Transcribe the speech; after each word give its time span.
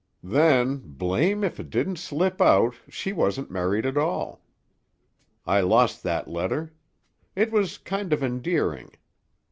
"Then, 0.23 0.77
blame 0.77 1.43
if 1.43 1.59
it 1.59 1.69
didn't 1.69 1.97
slip 1.97 2.41
out 2.41 2.73
she 2.89 3.13
wasn't 3.13 3.51
married 3.51 3.85
at 3.85 3.99
all! 3.99 4.41
I 5.45 5.61
lost 5.61 6.01
that 6.01 6.27
letter. 6.27 6.73
It 7.35 7.51
was 7.51 7.77
kind 7.77 8.11
of 8.11 8.23
endearing. 8.23 8.93